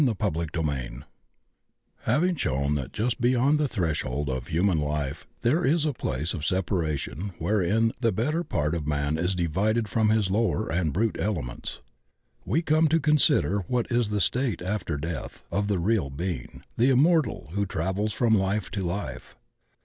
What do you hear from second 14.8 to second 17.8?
death of the real being, the immortal who